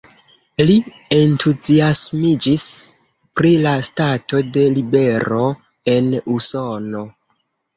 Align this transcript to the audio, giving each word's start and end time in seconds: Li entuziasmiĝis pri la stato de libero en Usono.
Li 0.69 0.75
entuziasmiĝis 1.17 2.63
pri 3.41 3.51
la 3.67 3.75
stato 3.91 4.41
de 4.57 4.65
libero 4.79 5.43
en 5.97 6.11
Usono. 6.39 7.07